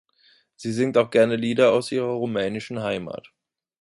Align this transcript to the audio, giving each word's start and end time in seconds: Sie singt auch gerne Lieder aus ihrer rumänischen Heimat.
Sie 0.55 0.73
singt 0.73 0.97
auch 0.97 1.11
gerne 1.11 1.35
Lieder 1.35 1.73
aus 1.73 1.91
ihrer 1.91 2.07
rumänischen 2.07 2.81
Heimat. 2.81 3.31